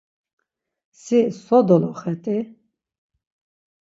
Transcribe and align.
Si 1.01 1.19
so 1.45 1.57
doloxet̆i? 1.67 2.37